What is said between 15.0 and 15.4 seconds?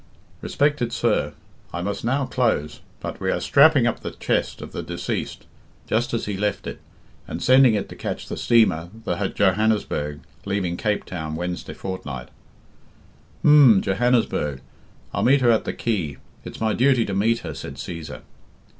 I'll